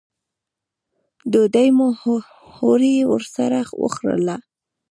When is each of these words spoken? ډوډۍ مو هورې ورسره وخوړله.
ډوډۍ 1.31 1.67
مو 1.77 1.87
هورې 2.55 2.95
ورسره 3.11 3.59
وخوړله. 3.81 4.35